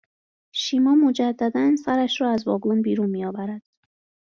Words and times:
شیما 0.51 0.95
مجددا 0.95 1.75
سرش 1.75 2.21
را 2.21 2.29
از 2.31 2.47
واگن 2.47 2.81
بیرون 2.81 3.09
میآورد 3.09 3.61